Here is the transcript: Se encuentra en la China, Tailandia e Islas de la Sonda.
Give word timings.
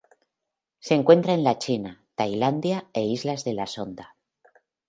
Se 0.79 0.95
encuentra 0.95 1.35
en 1.35 1.43
la 1.43 1.59
China, 1.59 2.03
Tailandia 2.15 2.87
e 2.91 3.05
Islas 3.05 3.43
de 3.43 3.53
la 3.53 3.67
Sonda. 3.67 4.15